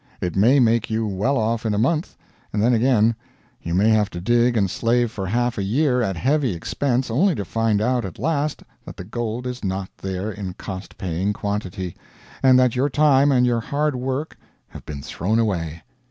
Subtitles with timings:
[0.19, 2.17] It may make you well off in a month;
[2.51, 3.13] and then again
[3.61, 7.35] you may have to dig and slave for half a year, at heavy expense, only
[7.35, 11.95] to find out at last that the gold is not there in cost paying quantity,
[12.41, 14.35] and that your time and your hard work
[14.69, 15.83] have been thrown away.